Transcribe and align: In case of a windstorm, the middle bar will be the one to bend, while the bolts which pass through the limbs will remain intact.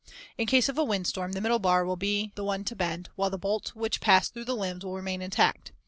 In 0.35 0.47
case 0.47 0.67
of 0.67 0.79
a 0.79 0.83
windstorm, 0.83 1.33
the 1.33 1.41
middle 1.41 1.59
bar 1.59 1.85
will 1.85 1.95
be 1.95 2.31
the 2.33 2.43
one 2.43 2.63
to 2.63 2.75
bend, 2.75 3.09
while 3.15 3.29
the 3.29 3.37
bolts 3.37 3.75
which 3.75 4.01
pass 4.01 4.29
through 4.29 4.45
the 4.45 4.55
limbs 4.55 4.83
will 4.83 4.95
remain 4.95 5.21
intact. 5.21 5.73